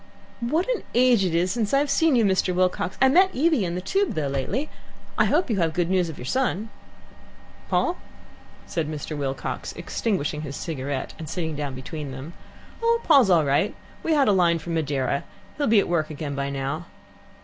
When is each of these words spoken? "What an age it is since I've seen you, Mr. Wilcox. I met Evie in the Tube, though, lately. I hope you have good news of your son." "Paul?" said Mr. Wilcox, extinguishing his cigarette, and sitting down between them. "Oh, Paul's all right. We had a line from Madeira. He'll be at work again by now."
"What 0.39 0.67
an 0.75 0.81
age 0.95 1.23
it 1.23 1.35
is 1.35 1.51
since 1.51 1.75
I've 1.75 1.91
seen 1.91 2.15
you, 2.15 2.25
Mr. 2.25 2.55
Wilcox. 2.55 2.97
I 2.99 3.07
met 3.07 3.29
Evie 3.35 3.63
in 3.65 3.75
the 3.75 3.81
Tube, 3.81 4.15
though, 4.15 4.29
lately. 4.29 4.67
I 5.15 5.25
hope 5.25 5.47
you 5.47 5.57
have 5.57 5.75
good 5.75 5.91
news 5.91 6.09
of 6.09 6.17
your 6.17 6.25
son." 6.25 6.71
"Paul?" 7.69 7.97
said 8.65 8.89
Mr. 8.89 9.15
Wilcox, 9.15 9.73
extinguishing 9.73 10.41
his 10.41 10.55
cigarette, 10.55 11.13
and 11.19 11.29
sitting 11.29 11.55
down 11.55 11.75
between 11.75 12.09
them. 12.09 12.33
"Oh, 12.81 12.99
Paul's 13.03 13.29
all 13.29 13.45
right. 13.45 13.75
We 14.01 14.13
had 14.13 14.27
a 14.27 14.31
line 14.31 14.57
from 14.57 14.73
Madeira. 14.73 15.23
He'll 15.59 15.67
be 15.67 15.79
at 15.79 15.87
work 15.87 16.09
again 16.09 16.33
by 16.33 16.49
now." 16.49 16.85